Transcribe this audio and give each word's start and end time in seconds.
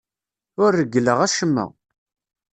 Ur 0.63 0.71
reggleɣ 0.79 1.19
acemma. 1.25 1.65